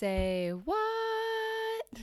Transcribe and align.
Say 0.00 0.48
what? 0.48 2.00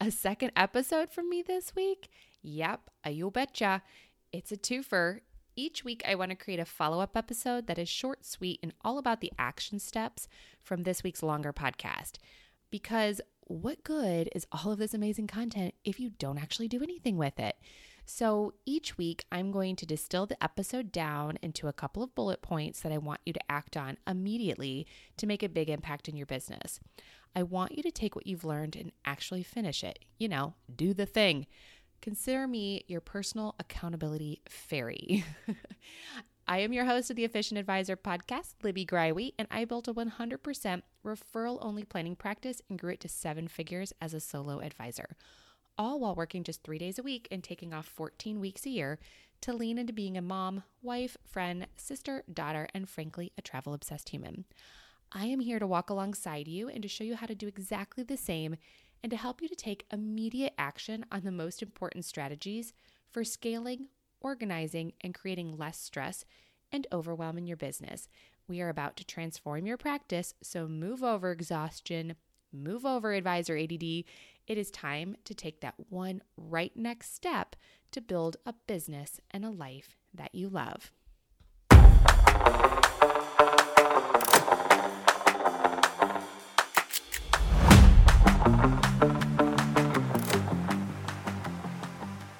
A 0.00 0.12
second 0.12 0.52
episode 0.54 1.10
from 1.10 1.28
me 1.28 1.42
this 1.42 1.74
week? 1.74 2.08
Yep, 2.42 2.88
you 3.08 3.28
betcha. 3.32 3.82
It's 4.30 4.52
a 4.52 4.56
twofer. 4.56 5.22
Each 5.56 5.82
week, 5.82 6.00
I 6.06 6.14
want 6.14 6.30
to 6.30 6.36
create 6.36 6.60
a 6.60 6.64
follow 6.64 7.00
up 7.00 7.16
episode 7.16 7.66
that 7.66 7.76
is 7.76 7.88
short, 7.88 8.24
sweet, 8.24 8.60
and 8.62 8.72
all 8.84 8.98
about 8.98 9.20
the 9.20 9.32
action 9.36 9.80
steps 9.80 10.28
from 10.62 10.84
this 10.84 11.02
week's 11.02 11.24
longer 11.24 11.52
podcast. 11.52 12.18
Because 12.70 13.20
what 13.48 13.82
good 13.82 14.28
is 14.32 14.46
all 14.52 14.70
of 14.70 14.78
this 14.78 14.94
amazing 14.94 15.26
content 15.26 15.74
if 15.82 15.98
you 15.98 16.10
don't 16.20 16.38
actually 16.38 16.68
do 16.68 16.84
anything 16.84 17.16
with 17.16 17.40
it? 17.40 17.56
So 18.04 18.54
each 18.66 18.98
week, 18.98 19.24
I'm 19.30 19.52
going 19.52 19.76
to 19.76 19.86
distill 19.86 20.26
the 20.26 20.42
episode 20.42 20.92
down 20.92 21.38
into 21.42 21.68
a 21.68 21.72
couple 21.72 22.02
of 22.02 22.14
bullet 22.14 22.42
points 22.42 22.80
that 22.80 22.92
I 22.92 22.98
want 22.98 23.20
you 23.24 23.32
to 23.32 23.50
act 23.50 23.76
on 23.76 23.98
immediately 24.06 24.86
to 25.16 25.26
make 25.26 25.42
a 25.42 25.48
big 25.48 25.70
impact 25.70 26.08
in 26.08 26.16
your 26.16 26.26
business. 26.26 26.80
I 27.34 27.42
want 27.44 27.76
you 27.76 27.82
to 27.82 27.90
take 27.90 28.16
what 28.16 28.26
you've 28.26 28.44
learned 28.44 28.76
and 28.76 28.92
actually 29.04 29.42
finish 29.42 29.84
it. 29.84 30.00
You 30.18 30.28
know, 30.28 30.54
do 30.74 30.92
the 30.92 31.06
thing. 31.06 31.46
Consider 32.00 32.48
me 32.48 32.84
your 32.88 33.00
personal 33.00 33.54
accountability 33.58 34.40
fairy. 34.48 35.24
I 36.48 36.58
am 36.58 36.72
your 36.72 36.86
host 36.86 37.10
of 37.10 37.16
the 37.16 37.24
Efficient 37.24 37.60
Advisor 37.60 37.96
podcast, 37.96 38.54
Libby 38.64 38.84
Greiwe, 38.84 39.34
and 39.38 39.46
I 39.52 39.64
built 39.64 39.86
a 39.86 39.94
100% 39.94 40.82
referral 41.06 41.58
only 41.60 41.84
planning 41.84 42.16
practice 42.16 42.60
and 42.68 42.76
grew 42.76 42.94
it 42.94 43.00
to 43.00 43.08
seven 43.08 43.46
figures 43.46 43.92
as 44.00 44.14
a 44.14 44.20
solo 44.20 44.58
advisor, 44.60 45.16
all 45.80 45.98
while 45.98 46.14
working 46.14 46.44
just 46.44 46.62
three 46.62 46.76
days 46.76 46.98
a 46.98 47.02
week 47.02 47.26
and 47.30 47.42
taking 47.42 47.72
off 47.72 47.86
14 47.86 48.38
weeks 48.38 48.66
a 48.66 48.70
year 48.70 48.98
to 49.40 49.54
lean 49.54 49.78
into 49.78 49.94
being 49.94 50.18
a 50.18 50.20
mom, 50.22 50.62
wife, 50.82 51.16
friend, 51.24 51.66
sister, 51.78 52.22
daughter, 52.30 52.68
and 52.74 52.86
frankly, 52.86 53.32
a 53.38 53.42
travel 53.42 53.72
obsessed 53.72 54.10
human. 54.10 54.44
I 55.10 55.24
am 55.24 55.40
here 55.40 55.58
to 55.58 55.66
walk 55.66 55.88
alongside 55.88 56.46
you 56.46 56.68
and 56.68 56.82
to 56.82 56.88
show 56.88 57.02
you 57.02 57.16
how 57.16 57.24
to 57.24 57.34
do 57.34 57.48
exactly 57.48 58.04
the 58.04 58.18
same 58.18 58.56
and 59.02 59.08
to 59.10 59.16
help 59.16 59.40
you 59.40 59.48
to 59.48 59.56
take 59.56 59.86
immediate 59.90 60.52
action 60.58 61.06
on 61.10 61.22
the 61.22 61.32
most 61.32 61.62
important 61.62 62.04
strategies 62.04 62.74
for 63.10 63.24
scaling, 63.24 63.86
organizing, 64.20 64.92
and 65.00 65.14
creating 65.14 65.56
less 65.56 65.80
stress 65.80 66.26
and 66.70 66.86
overwhelm 66.92 67.38
in 67.38 67.46
your 67.46 67.56
business. 67.56 68.06
We 68.46 68.60
are 68.60 68.68
about 68.68 68.98
to 68.98 69.06
transform 69.06 69.64
your 69.64 69.78
practice, 69.78 70.34
so 70.42 70.68
move 70.68 71.02
over 71.02 71.30
exhaustion, 71.30 72.16
move 72.52 72.84
over 72.84 73.14
advisor 73.14 73.56
ADD. 73.56 74.04
It 74.50 74.58
is 74.58 74.72
time 74.72 75.14
to 75.26 75.32
take 75.32 75.60
that 75.60 75.74
one 75.90 76.22
right 76.36 76.72
next 76.74 77.14
step 77.14 77.54
to 77.92 78.00
build 78.00 78.36
a 78.44 78.52
business 78.52 79.20
and 79.30 79.44
a 79.44 79.48
life 79.48 79.96
that 80.12 80.34
you 80.34 80.48
love. 80.48 80.90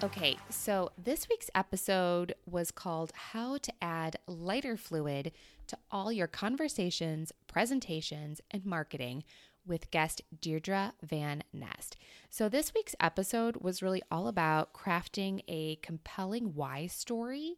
Okay, 0.02 0.36
so 0.48 0.90
this 0.98 1.28
week's 1.28 1.50
episode 1.54 2.34
was 2.44 2.72
called 2.72 3.12
How 3.14 3.58
to 3.58 3.72
Add 3.80 4.16
Lighter 4.26 4.76
Fluid 4.76 5.30
to 5.68 5.78
All 5.92 6.10
Your 6.10 6.26
Conversations, 6.26 7.30
Presentations, 7.46 8.40
and 8.50 8.66
Marketing 8.66 9.22
with 9.66 9.90
guest 9.90 10.22
Deirdre 10.40 10.92
Van 11.02 11.42
Nest. 11.52 11.96
So, 12.28 12.48
this 12.48 12.72
week's 12.74 12.94
episode 13.00 13.58
was 13.58 13.82
really 13.82 14.02
all 14.10 14.28
about 14.28 14.72
crafting 14.72 15.42
a 15.48 15.76
compelling 15.76 16.54
why 16.54 16.86
story 16.86 17.56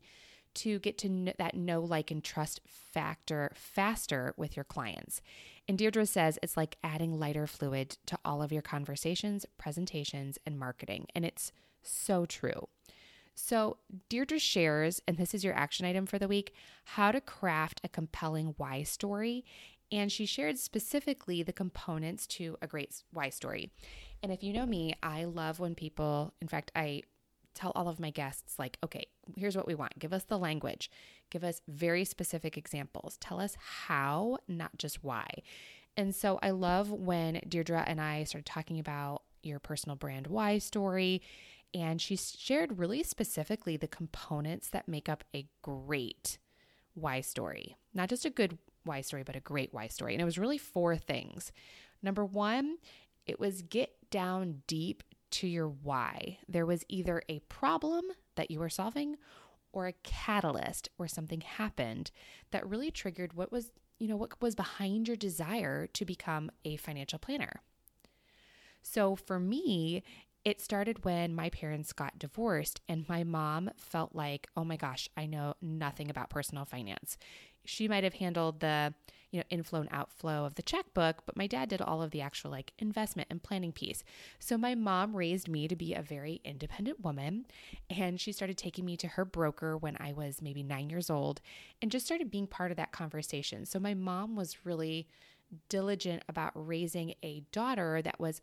to 0.55 0.79
get 0.81 0.99
to 0.99 1.09
know 1.09 1.33
that 1.39 1.55
know, 1.55 1.81
like, 1.81 2.11
and 2.11 2.23
trust 2.23 2.61
factor 2.67 3.51
faster 3.55 4.35
with 4.37 4.57
your 4.57 4.65
clients. 4.65 5.21
And 5.69 5.79
Deirdre 5.79 6.07
says 6.07 6.39
it's 6.43 6.57
like 6.57 6.77
adding 6.83 7.19
lighter 7.19 7.47
fluid 7.47 7.97
to 8.07 8.19
all 8.25 8.43
of 8.43 8.53
your 8.53 8.63
conversations, 8.63 9.47
presentations, 9.59 10.39
and 10.45 10.59
marketing. 10.59 11.07
And 11.15 11.25
it's 11.25 11.53
so 11.83 12.27
true. 12.27 12.69
So, 13.35 13.79
Deirdre 14.11 14.39
shares, 14.39 15.01
and 15.09 15.17
this 15.17 15.33
is 15.33 15.43
your 15.43 15.55
action 15.55 15.87
item 15.87 16.05
for 16.05 16.19
the 16.19 16.29
week, 16.29 16.53
how 16.85 17.13
to 17.13 17.21
craft 17.21 17.81
a 17.83 17.89
compelling 17.89 18.55
why 18.59 18.83
story. 18.83 19.45
And 19.93 20.11
she 20.11 20.27
shared 20.27 20.59
specifically 20.59 21.43
the 21.43 21.53
components 21.53 22.27
to 22.29 22.57
a 22.63 22.67
great 22.67 23.03
why 23.13 23.29
story. 23.29 23.71
And 24.23 24.33
if 24.33 24.43
you 24.43 24.53
know 24.53 24.67
me, 24.67 24.95
I 25.03 25.25
love 25.25 25.61
when 25.61 25.75
people, 25.75 26.33
in 26.41 26.49
fact, 26.49 26.73
I 26.75 27.03
tell 27.55 27.73
all 27.75 27.89
of 27.89 28.01
my 28.01 28.11
guests, 28.11 28.59
like, 28.59 28.79
okay, 28.83 29.07
here's 29.37 29.57
what 29.57 29.67
we 29.67 29.75
want. 29.75 29.99
Give 29.99 30.15
us 30.15 30.25
the 30.25 30.39
language, 30.39 30.91
give 31.31 31.45
us 31.45 31.61
very 31.69 32.05
specific 32.05 32.57
examples. 32.57 33.19
Tell 33.19 33.39
us 33.39 33.57
how, 33.87 34.39
not 34.49 34.79
just 34.79 35.05
why. 35.05 35.29
And 35.97 36.15
so 36.15 36.39
I 36.43 36.51
love 36.51 36.91
when 36.91 37.43
Deirdre 37.47 37.85
and 37.87 38.01
I 38.01 38.25
started 38.25 38.47
talking 38.47 38.79
about 38.79 39.23
your 39.43 39.59
personal 39.59 39.97
brand 39.97 40.29
why 40.29 40.57
story 40.59 41.21
and 41.75 42.01
she 42.01 42.17
shared 42.17 42.79
really 42.79 43.03
specifically 43.03 43.77
the 43.77 43.89
components 43.89 44.69
that 44.69 44.89
make 44.89 45.09
up 45.09 45.25
a 45.35 45.47
great 45.63 46.39
why 46.95 47.21
story. 47.21 47.77
Not 47.95 48.09
just 48.09 48.25
a 48.25 48.31
good 48.31 48.59
why 48.85 49.01
story, 49.01 49.23
but 49.23 49.37
a 49.37 49.41
great 49.41 49.73
why 49.73 49.89
story. 49.89 50.15
And 50.15 50.23
it 50.23 50.27
was 50.27 50.39
really 50.39 50.59
four 50.59 50.97
things. 50.97 51.53
Number 52.03 52.25
one, 52.25 52.77
it 53.27 53.39
was 53.39 53.63
get 53.63 54.11
down 54.11 54.63
deep 54.67 55.03
to 55.31 55.47
your 55.47 55.69
why. 55.69 56.39
There 56.49 56.67
was 56.67 56.85
either 56.89 57.23
a 57.29 57.41
problem 57.41 58.05
that 58.35 58.51
you 58.51 58.59
were 58.59 58.69
solving 58.69 59.17
or 59.73 59.87
a 59.87 59.95
catalyst 60.03 60.91
where 60.97 61.09
something 61.09 61.41
happened 61.41 62.11
that 62.51 62.69
really 62.69 62.91
triggered 62.91 63.33
what 63.33 63.51
was, 63.51 63.73
you 63.99 64.09
know, 64.09 64.17
what 64.17 64.41
was 64.43 64.55
behind 64.55 65.09
your 65.09 65.17
desire 65.17 65.87
to 65.87 66.05
become 66.05 66.51
a 66.65 66.77
financial 66.77 67.19
planner. 67.19 67.63
So 68.83 69.17
for 69.17 69.39
me, 69.39 70.03
it 70.45 70.61
started 70.61 71.05
when 71.05 71.35
my 71.35 71.51
parents 71.51 71.93
got 71.93 72.19
divorced, 72.19 72.81
and 72.89 73.09
my 73.09 73.23
mom 73.25 73.71
felt 73.77 74.15
like, 74.15 74.49
oh 74.57 74.65
my 74.65 74.77
gosh, 74.77 75.09
I 75.17 75.27
know 75.27 75.55
nothing 75.63 76.11
about 76.11 76.31
personal 76.31 76.65
finance. 76.65 77.17
She 77.65 77.87
might 77.87 78.03
have 78.03 78.15
handled 78.15 78.59
the, 78.59 78.93
you 79.31 79.39
know, 79.39 79.45
inflow 79.51 79.81
and 79.81 79.89
outflow 79.93 80.45
of 80.45 80.57
the 80.57 80.63
checkbook, 80.63 81.25
but 81.25 81.37
my 81.37 81.47
dad 81.47 81.69
did 81.69 81.81
all 81.81 82.03
of 82.03 82.11
the 82.11 82.21
actual 82.21 82.51
like 82.51 82.73
investment 82.81 83.29
and 83.31 83.41
planning 83.41 83.71
piece. 83.71 84.03
So 84.41 84.59
my 84.59 84.75
mom 84.75 85.17
raised 85.17 85.49
me 85.49 85.69
to 85.69 85.77
be 85.77 85.95
a 85.95 86.03
very 86.03 86.41
independent 86.45 87.05
woman, 87.05 87.47
and 87.89 88.21
she 88.21 88.33
started 88.33 88.59
taking 88.59 88.85
me 88.85 88.97
to 88.97 89.09
her 89.09 89.25
broker 89.25 89.77
when 89.77 89.97
I 90.01 90.13
was 90.13 90.43
maybe 90.43 90.65
nine 90.65 90.91
years 90.91 91.09
old 91.09 91.41
and 91.81 91.93
just 91.93 92.05
started 92.05 92.33
being 92.33 92.49
part 92.49 92.73
of 92.73 92.77
that 92.79 92.91
conversation. 92.91 93.65
So 93.65 93.79
my 93.79 93.95
mom 93.95 94.35
was 94.35 94.67
really 94.67 95.07
diligent 95.69 96.25
about 96.29 96.53
raising 96.55 97.15
a 97.23 97.45
daughter 97.53 98.03
that 98.03 98.19
was 98.19 98.41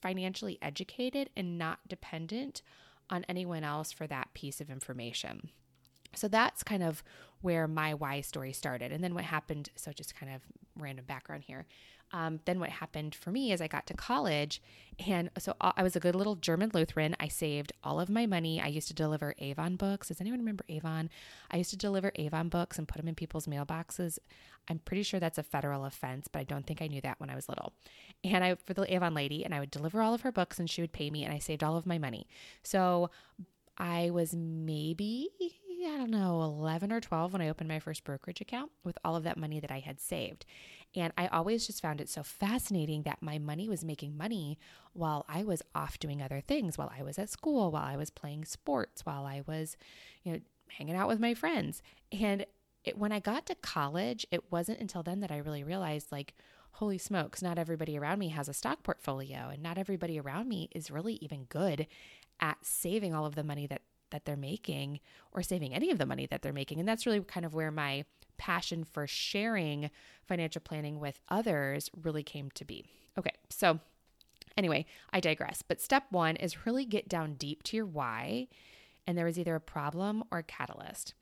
financially 0.00 0.58
educated 0.60 1.30
and 1.36 1.58
not 1.58 1.80
dependent 1.88 2.62
on 3.08 3.24
anyone 3.28 3.64
else 3.64 3.92
for 3.92 4.06
that 4.06 4.34
piece 4.34 4.60
of 4.60 4.70
information. 4.70 5.50
So 6.16 6.28
that's 6.28 6.62
kind 6.62 6.82
of 6.82 7.02
where 7.40 7.68
my 7.68 7.94
why 7.94 8.20
story 8.20 8.52
started. 8.52 8.92
And 8.92 9.02
then 9.04 9.14
what 9.14 9.24
happened, 9.24 9.70
so 9.76 9.92
just 9.92 10.16
kind 10.16 10.34
of 10.34 10.42
random 10.76 11.04
background 11.06 11.44
here. 11.46 11.66
Um, 12.12 12.38
then 12.44 12.60
what 12.60 12.70
happened 12.70 13.14
for 13.14 13.30
me 13.30 13.50
is 13.52 13.60
I 13.60 13.66
got 13.66 13.86
to 13.88 13.94
college, 13.94 14.62
and 15.04 15.28
so 15.38 15.56
I 15.60 15.82
was 15.82 15.96
a 15.96 16.00
good 16.00 16.14
little 16.14 16.36
German 16.36 16.70
Lutheran. 16.72 17.16
I 17.18 17.26
saved 17.26 17.72
all 17.82 17.98
of 17.98 18.08
my 18.08 18.26
money. 18.26 18.60
I 18.60 18.68
used 18.68 18.86
to 18.88 18.94
deliver 18.94 19.34
Avon 19.38 19.74
books. 19.74 20.08
Does 20.08 20.20
anyone 20.20 20.38
remember 20.38 20.64
Avon? 20.68 21.10
I 21.50 21.56
used 21.56 21.70
to 21.70 21.76
deliver 21.76 22.12
Avon 22.14 22.48
books 22.48 22.78
and 22.78 22.86
put 22.86 22.98
them 22.98 23.08
in 23.08 23.16
people's 23.16 23.48
mailboxes. 23.48 24.18
I'm 24.68 24.78
pretty 24.78 25.02
sure 25.02 25.18
that's 25.18 25.38
a 25.38 25.42
federal 25.42 25.84
offense, 25.84 26.28
but 26.28 26.38
I 26.38 26.44
don't 26.44 26.64
think 26.64 26.80
I 26.80 26.86
knew 26.86 27.00
that 27.00 27.18
when 27.18 27.28
I 27.28 27.34
was 27.34 27.48
little. 27.48 27.72
And 28.22 28.44
I 28.44 28.54
for 28.54 28.72
the 28.72 28.92
Avon 28.94 29.14
lady, 29.14 29.44
and 29.44 29.52
I 29.52 29.58
would 29.58 29.72
deliver 29.72 30.00
all 30.00 30.14
of 30.14 30.20
her 30.20 30.32
books, 30.32 30.60
and 30.60 30.70
she 30.70 30.82
would 30.82 30.92
pay 30.92 31.10
me, 31.10 31.24
and 31.24 31.34
I 31.34 31.38
saved 31.38 31.64
all 31.64 31.76
of 31.76 31.86
my 31.86 31.98
money. 31.98 32.28
So 32.62 33.10
I 33.78 34.10
was 34.10 34.32
maybe 34.32 35.28
I 35.86 35.96
don't 35.96 36.10
know, 36.10 36.42
11 36.42 36.92
or 36.92 37.00
12 37.00 37.32
when 37.32 37.42
I 37.42 37.48
opened 37.48 37.68
my 37.68 37.78
first 37.78 38.04
brokerage 38.04 38.40
account 38.40 38.70
with 38.84 38.98
all 39.04 39.16
of 39.16 39.24
that 39.24 39.38
money 39.38 39.60
that 39.60 39.70
I 39.70 39.78
had 39.78 40.00
saved. 40.00 40.44
And 40.94 41.12
I 41.16 41.26
always 41.28 41.66
just 41.66 41.82
found 41.82 42.00
it 42.00 42.08
so 42.08 42.22
fascinating 42.22 43.02
that 43.02 43.22
my 43.22 43.38
money 43.38 43.68
was 43.68 43.84
making 43.84 44.16
money 44.16 44.58
while 44.92 45.24
I 45.28 45.44
was 45.44 45.62
off 45.74 45.98
doing 45.98 46.22
other 46.22 46.40
things, 46.40 46.76
while 46.78 46.92
I 46.96 47.02
was 47.02 47.18
at 47.18 47.30
school, 47.30 47.70
while 47.70 47.84
I 47.84 47.96
was 47.96 48.10
playing 48.10 48.44
sports, 48.44 49.04
while 49.04 49.24
I 49.24 49.42
was, 49.46 49.76
you 50.22 50.32
know, 50.32 50.40
hanging 50.68 50.96
out 50.96 51.08
with 51.08 51.20
my 51.20 51.34
friends. 51.34 51.82
And 52.12 52.46
it, 52.84 52.98
when 52.98 53.12
I 53.12 53.20
got 53.20 53.46
to 53.46 53.54
college, 53.54 54.26
it 54.30 54.50
wasn't 54.50 54.80
until 54.80 55.02
then 55.02 55.20
that 55.20 55.30
I 55.30 55.38
really 55.38 55.64
realized 55.64 56.10
like, 56.10 56.34
holy 56.72 56.98
smokes, 56.98 57.42
not 57.42 57.58
everybody 57.58 57.98
around 57.98 58.18
me 58.18 58.28
has 58.28 58.48
a 58.48 58.54
stock 58.54 58.82
portfolio 58.82 59.48
and 59.50 59.62
not 59.62 59.78
everybody 59.78 60.20
around 60.20 60.48
me 60.48 60.68
is 60.74 60.90
really 60.90 61.14
even 61.22 61.44
good 61.44 61.86
at 62.40 62.58
saving 62.62 63.14
all 63.14 63.24
of 63.24 63.34
the 63.34 63.42
money 63.42 63.66
that 63.66 63.80
that 64.10 64.24
they're 64.24 64.36
making 64.36 65.00
or 65.32 65.42
saving 65.42 65.74
any 65.74 65.90
of 65.90 65.98
the 65.98 66.06
money 66.06 66.26
that 66.26 66.42
they're 66.42 66.52
making. 66.52 66.80
And 66.80 66.88
that's 66.88 67.06
really 67.06 67.20
kind 67.20 67.46
of 67.46 67.54
where 67.54 67.70
my 67.70 68.04
passion 68.38 68.84
for 68.84 69.06
sharing 69.06 69.90
financial 70.26 70.60
planning 70.60 71.00
with 71.00 71.20
others 71.28 71.90
really 72.02 72.22
came 72.22 72.50
to 72.52 72.64
be. 72.64 72.84
Okay, 73.18 73.32
so 73.48 73.80
anyway, 74.56 74.86
I 75.12 75.20
digress. 75.20 75.62
But 75.62 75.80
step 75.80 76.04
one 76.10 76.36
is 76.36 76.66
really 76.66 76.84
get 76.84 77.08
down 77.08 77.34
deep 77.34 77.62
to 77.64 77.76
your 77.76 77.86
why, 77.86 78.48
and 79.06 79.16
there 79.16 79.26
is 79.26 79.38
either 79.38 79.54
a 79.54 79.60
problem 79.60 80.24
or 80.30 80.38
a 80.38 80.42
catalyst. 80.42 81.14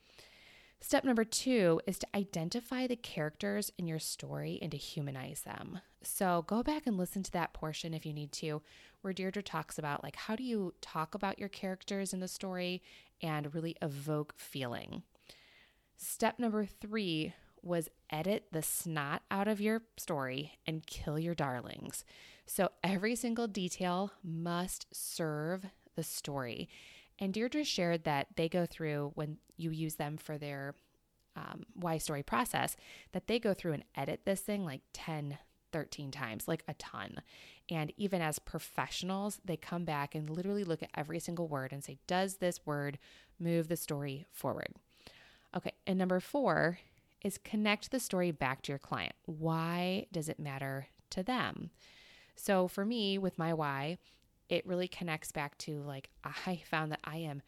Step 0.87 1.03
number 1.03 1.25
two 1.25 1.81
is 1.87 1.99
to 1.99 2.07
identify 2.15 2.87
the 2.87 2.95
characters 2.95 3.73
in 3.79 3.87
your 3.87 3.99
story 3.99 4.59
and 4.61 4.71
to 4.71 4.77
humanize 4.77 5.41
them. 5.41 5.81
So 6.03 6.45
go 6.47 6.63
back 6.63 6.87
and 6.87 6.99
listen 6.99 7.23
to 7.23 7.33
that 7.33 7.55
portion 7.55 7.95
if 7.95 8.05
you 8.05 8.13
need 8.13 8.33
to, 8.33 8.61
where 9.01 9.15
Deirdre 9.15 9.43
talks 9.43 9.79
about 9.79 10.03
like 10.05 10.15
how 10.15 10.37
do 10.37 10.43
you 10.43 10.75
talk 10.83 11.15
about 11.15 11.39
your 11.39 11.49
characters 11.49 12.13
in 12.13 12.21
the 12.21 12.29
story 12.29 12.83
and 13.23 13.55
really 13.55 13.77
evoke 13.81 14.35
feeling. 14.37 15.05
Step 15.97 16.39
number 16.39 16.67
three 16.67 17.33
was 17.63 17.89
edit 18.11 18.49
the 18.53 18.61
snot 18.61 19.23
out 19.31 19.49
of 19.49 19.63
your 19.63 19.85
story 19.97 20.53
and 20.67 20.87
kill 20.87 21.19
your 21.19 21.35
darlings. 21.35 22.05
So 22.45 22.69
every 22.83 23.17
single 23.17 23.47
detail 23.47 24.13
must 24.23 24.87
serve 24.93 25.65
the 25.97 26.03
story. 26.03 26.69
And 27.19 27.32
Deirdre 27.32 27.64
shared 27.64 28.05
that 28.05 28.28
they 28.37 28.49
go 28.49 28.66
through 28.66 29.12
when 29.14 29.38
you 29.56 29.70
use 29.70 29.96
them 29.96 30.16
for 30.16 30.37
their 30.37 30.75
um, 31.37 31.64
why 31.75 31.99
story 31.99 32.22
process, 32.22 32.76
that 33.12 33.26
they 33.26 33.38
go 33.38 33.55
through 33.55 33.72
and 33.72 33.84
edit 33.96 34.20
this 34.25 34.40
thing 34.40 34.64
like 34.64 34.82
10, 34.93 35.38
13 35.72 36.11
times, 36.11 36.46
like 36.46 36.62
a 36.69 36.75
ton. 36.75 37.20
And 37.70 37.93
even 37.96 38.20
as 38.20 38.38
professionals, 38.38 39.40
they 39.44 39.56
come 39.56 39.84
back 39.84 40.14
and 40.14 40.31
literally 40.31 40.64
look 40.64 40.82
at 40.82 40.90
every 40.94 41.19
single 41.19 41.49
word 41.49 41.72
and 41.72 41.82
say, 41.82 41.99
does 42.06 42.37
this 42.37 42.64
word 42.64 42.99
move 43.40 43.69
the 43.69 43.76
story 43.76 44.26
forward? 44.31 44.75
Okay. 45.56 45.72
And 45.87 45.99
number 45.99 46.20
four 46.20 46.78
is 47.25 47.38
connect 47.38 47.90
the 47.90 48.00
story 48.00 48.31
back 48.31 48.62
to 48.62 48.72
your 48.72 48.78
client. 48.78 49.14
Why 49.25 50.06
does 50.12 50.28
it 50.28 50.38
matter 50.38 50.88
to 51.11 51.22
them? 51.22 51.70
So 52.37 52.69
for 52.69 52.84
me, 52.84 53.19
with 53.19 53.38
my 53.38 53.55
why, 53.55 53.99
it 54.49 54.67
really 54.67 54.88
connects 54.88 55.32
back 55.32 55.56
to 55.58 55.82
like, 55.82 56.11
I 56.46 56.62
found 56.69 56.93
that 56.93 57.00
I 57.05 57.19
am, 57.19 57.43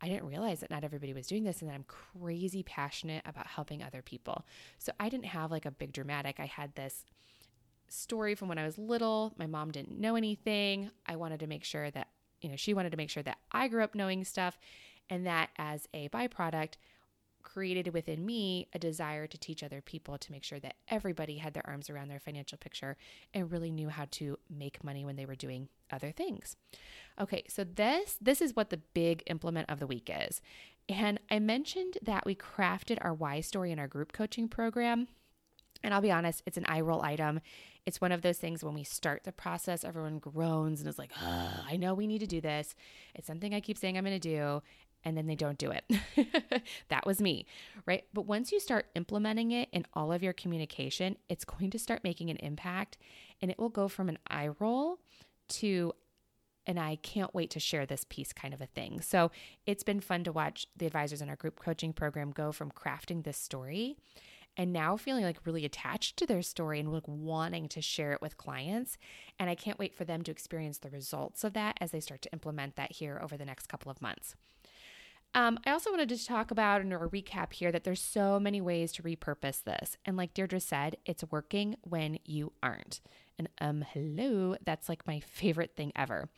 I 0.00 0.08
didn't 0.08 0.26
realize 0.26 0.60
that 0.60 0.70
not 0.70 0.84
everybody 0.84 1.12
was 1.12 1.26
doing 1.26 1.44
this 1.44 1.60
and 1.60 1.70
that 1.70 1.74
I'm 1.74 1.84
crazy 1.84 2.62
passionate 2.62 3.22
about 3.26 3.46
helping 3.46 3.82
other 3.82 4.02
people. 4.02 4.44
So 4.78 4.92
I 4.98 5.08
didn't 5.08 5.26
have 5.26 5.50
like 5.50 5.66
a 5.66 5.70
big 5.70 5.92
dramatic. 5.92 6.40
I 6.40 6.46
had 6.46 6.74
this 6.74 7.04
story 7.88 8.34
from 8.34 8.48
when 8.48 8.58
I 8.58 8.64
was 8.64 8.78
little. 8.78 9.32
My 9.38 9.46
mom 9.46 9.70
didn't 9.70 10.00
know 10.00 10.16
anything. 10.16 10.90
I 11.06 11.16
wanted 11.16 11.40
to 11.40 11.46
make 11.46 11.64
sure 11.64 11.90
that, 11.90 12.08
you 12.40 12.48
know, 12.48 12.56
she 12.56 12.74
wanted 12.74 12.90
to 12.90 12.96
make 12.96 13.10
sure 13.10 13.22
that 13.22 13.38
I 13.52 13.68
grew 13.68 13.84
up 13.84 13.94
knowing 13.94 14.24
stuff 14.24 14.58
and 15.10 15.26
that 15.26 15.50
as 15.58 15.86
a 15.92 16.08
byproduct, 16.08 16.74
created 17.52 17.92
within 17.92 18.24
me 18.24 18.68
a 18.72 18.78
desire 18.78 19.26
to 19.26 19.38
teach 19.38 19.62
other 19.62 19.80
people 19.80 20.16
to 20.16 20.32
make 20.32 20.44
sure 20.44 20.60
that 20.60 20.74
everybody 20.88 21.36
had 21.38 21.54
their 21.54 21.66
arms 21.66 21.90
around 21.90 22.08
their 22.08 22.20
financial 22.20 22.56
picture 22.58 22.96
and 23.34 23.50
really 23.50 23.70
knew 23.70 23.88
how 23.88 24.06
to 24.10 24.38
make 24.48 24.82
money 24.82 25.04
when 25.04 25.16
they 25.16 25.26
were 25.26 25.34
doing 25.34 25.68
other 25.90 26.10
things. 26.10 26.56
Okay, 27.20 27.44
so 27.48 27.64
this 27.64 28.16
this 28.20 28.40
is 28.40 28.56
what 28.56 28.70
the 28.70 28.80
big 28.94 29.22
implement 29.26 29.70
of 29.70 29.80
the 29.80 29.86
week 29.86 30.10
is. 30.12 30.40
And 30.88 31.20
I 31.30 31.38
mentioned 31.38 31.98
that 32.02 32.24
we 32.24 32.34
crafted 32.34 32.98
our 33.00 33.14
why 33.14 33.40
story 33.40 33.70
in 33.70 33.78
our 33.78 33.88
group 33.88 34.12
coaching 34.12 34.48
program. 34.48 35.08
And 35.84 35.92
I'll 35.92 36.00
be 36.00 36.12
honest, 36.12 36.42
it's 36.46 36.56
an 36.56 36.66
eye 36.66 36.80
roll 36.80 37.02
item. 37.02 37.40
It's 37.84 38.00
one 38.00 38.12
of 38.12 38.22
those 38.22 38.38
things 38.38 38.62
when 38.62 38.74
we 38.74 38.84
start 38.84 39.24
the 39.24 39.32
process, 39.32 39.84
everyone 39.84 40.20
groans 40.20 40.80
and 40.80 40.88
is 40.88 40.98
like, 40.98 41.10
I 41.20 41.76
know 41.76 41.94
we 41.94 42.06
need 42.06 42.20
to 42.20 42.26
do 42.26 42.40
this. 42.40 42.76
It's 43.14 43.26
something 43.26 43.52
I 43.52 43.60
keep 43.60 43.76
saying 43.76 43.98
I'm 43.98 44.04
going 44.04 44.18
to 44.18 44.28
do 44.28 44.62
and 45.04 45.16
then 45.16 45.26
they 45.26 45.34
don't 45.34 45.58
do 45.58 45.70
it. 45.70 45.84
that 46.88 47.06
was 47.06 47.20
me, 47.20 47.46
right? 47.86 48.04
But 48.12 48.26
once 48.26 48.52
you 48.52 48.60
start 48.60 48.86
implementing 48.94 49.52
it 49.52 49.68
in 49.72 49.86
all 49.94 50.12
of 50.12 50.22
your 50.22 50.32
communication, 50.32 51.16
it's 51.28 51.44
going 51.44 51.70
to 51.70 51.78
start 51.78 52.04
making 52.04 52.30
an 52.30 52.36
impact 52.36 52.98
and 53.40 53.50
it 53.50 53.58
will 53.58 53.68
go 53.68 53.88
from 53.88 54.08
an 54.08 54.18
eye 54.28 54.50
roll 54.58 54.98
to 55.48 55.92
and 56.64 56.78
I 56.78 56.94
can't 56.96 57.34
wait 57.34 57.50
to 57.50 57.60
share 57.60 57.86
this 57.86 58.06
piece 58.08 58.32
kind 58.32 58.54
of 58.54 58.60
a 58.60 58.66
thing. 58.66 59.00
So 59.00 59.32
it's 59.66 59.82
been 59.82 60.00
fun 60.00 60.22
to 60.24 60.32
watch 60.32 60.66
the 60.76 60.86
advisors 60.86 61.20
in 61.20 61.28
our 61.28 61.34
group 61.34 61.58
coaching 61.58 61.92
program 61.92 62.30
go 62.30 62.52
from 62.52 62.70
crafting 62.70 63.24
this 63.24 63.36
story 63.36 63.96
and 64.56 64.72
now 64.72 64.96
feeling 64.96 65.24
like 65.24 65.46
really 65.46 65.64
attached 65.64 66.16
to 66.18 66.26
their 66.26 66.42
story 66.42 66.78
and 66.78 66.92
like 66.92 67.08
wanting 67.08 67.68
to 67.68 67.80
share 67.80 68.12
it 68.12 68.20
with 68.20 68.36
clients. 68.36 68.98
And 69.38 69.48
I 69.48 69.54
can't 69.54 69.78
wait 69.78 69.94
for 69.94 70.04
them 70.04 70.22
to 70.22 70.30
experience 70.30 70.78
the 70.78 70.90
results 70.90 71.42
of 71.42 71.54
that 71.54 71.78
as 71.80 71.90
they 71.90 72.00
start 72.00 72.22
to 72.22 72.32
implement 72.32 72.76
that 72.76 72.92
here 72.92 73.18
over 73.22 73.36
the 73.36 73.46
next 73.46 73.66
couple 73.66 73.90
of 73.90 74.02
months. 74.02 74.36
Um, 75.34 75.58
I 75.64 75.70
also 75.70 75.90
wanted 75.90 76.10
to 76.10 76.26
talk 76.26 76.50
about 76.50 76.82
and 76.82 76.92
a 76.92 76.98
recap 76.98 77.54
here 77.54 77.72
that 77.72 77.84
there's 77.84 78.02
so 78.02 78.38
many 78.38 78.60
ways 78.60 78.92
to 78.92 79.02
repurpose 79.02 79.62
this. 79.64 79.96
And 80.04 80.16
like 80.16 80.34
Deirdre 80.34 80.60
said, 80.60 80.96
it's 81.06 81.24
working 81.30 81.76
when 81.82 82.18
you 82.24 82.52
aren't. 82.62 83.00
And 83.38 83.48
um, 83.60 83.84
hello, 83.92 84.56
that's 84.64 84.88
like 84.88 85.06
my 85.06 85.20
favorite 85.26 85.74
thing 85.74 85.92
ever. 85.96 86.28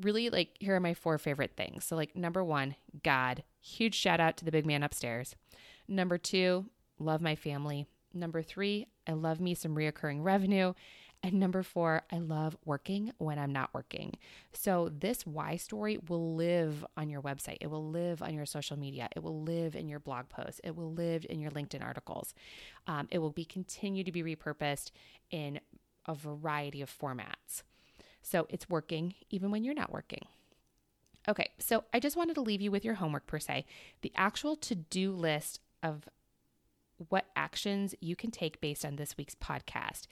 Really, 0.00 0.28
like, 0.28 0.56
here 0.60 0.76
are 0.76 0.80
my 0.80 0.94
four 0.94 1.16
favorite 1.18 1.56
things. 1.56 1.84
So, 1.84 1.96
like, 1.96 2.14
number 2.14 2.44
one, 2.44 2.76
God. 3.02 3.42
Huge 3.60 3.94
shout 3.94 4.20
out 4.20 4.36
to 4.38 4.44
the 4.44 4.52
big 4.52 4.66
man 4.66 4.82
upstairs. 4.82 5.34
Number 5.88 6.18
two, 6.18 6.66
love 6.98 7.22
my 7.22 7.36
family. 7.36 7.86
Number 8.12 8.42
three, 8.42 8.88
I 9.06 9.12
love 9.12 9.40
me 9.40 9.54
some 9.54 9.74
reoccurring 9.74 10.22
revenue. 10.22 10.74
And 11.24 11.34
number 11.34 11.62
four, 11.62 12.02
I 12.10 12.18
love 12.18 12.56
working 12.64 13.12
when 13.18 13.38
I'm 13.38 13.52
not 13.52 13.72
working. 13.72 14.14
So, 14.52 14.88
this 14.88 15.24
why 15.24 15.54
story 15.56 15.98
will 16.08 16.34
live 16.34 16.84
on 16.96 17.08
your 17.08 17.22
website. 17.22 17.58
It 17.60 17.68
will 17.68 17.88
live 17.88 18.22
on 18.22 18.34
your 18.34 18.44
social 18.44 18.76
media. 18.76 19.08
It 19.14 19.22
will 19.22 19.40
live 19.40 19.76
in 19.76 19.88
your 19.88 20.00
blog 20.00 20.28
posts. 20.28 20.60
It 20.64 20.74
will 20.74 20.92
live 20.92 21.24
in 21.30 21.38
your 21.38 21.52
LinkedIn 21.52 21.82
articles. 21.82 22.34
Um, 22.88 23.06
it 23.12 23.18
will 23.18 23.30
be 23.30 23.44
continue 23.44 24.02
to 24.02 24.10
be 24.10 24.24
repurposed 24.24 24.90
in 25.30 25.60
a 26.06 26.14
variety 26.14 26.82
of 26.82 26.90
formats. 26.90 27.62
So, 28.20 28.48
it's 28.50 28.68
working 28.68 29.14
even 29.30 29.52
when 29.52 29.62
you're 29.62 29.74
not 29.74 29.92
working. 29.92 30.26
Okay, 31.28 31.50
so 31.60 31.84
I 31.94 32.00
just 32.00 32.16
wanted 32.16 32.34
to 32.34 32.40
leave 32.40 32.60
you 32.60 32.72
with 32.72 32.84
your 32.84 32.94
homework 32.94 33.28
per 33.28 33.38
se. 33.38 33.64
The 34.00 34.12
actual 34.16 34.56
to 34.56 34.74
do 34.74 35.12
list 35.12 35.60
of 35.84 36.08
what 37.08 37.26
actions 37.36 37.94
you 38.00 38.16
can 38.16 38.30
take 38.30 38.60
based 38.60 38.84
on 38.84 38.96
this 38.96 39.16
week's 39.16 39.34
podcast. 39.36 40.06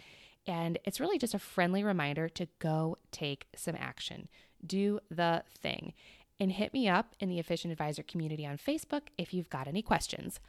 And 0.47 0.79
it's 0.85 1.01
really 1.01 1.19
just 1.19 1.35
a 1.35 1.39
friendly 1.39 1.85
reminder 1.85 2.29
to 2.31 2.49
go 2.59 2.97
take 3.13 3.47
some 3.55 3.77
action, 3.79 4.29
do 4.65 5.01
the 5.11 5.45
thing. 5.49 5.93
And 6.39 6.53
hit 6.53 6.73
me 6.73 6.89
up 6.89 7.15
in 7.21 7.29
the 7.29 7.39
Efficient 7.39 7.71
Advisor 7.71 8.03
community 8.03 8.47
on 8.47 8.57
Facebook 8.57 9.09
if 9.19 9.35
you've 9.35 9.51
got 9.51 9.69
any 9.69 9.83
questions. 9.83 10.41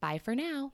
Bye 0.00 0.18
for 0.18 0.36
now. 0.36 0.72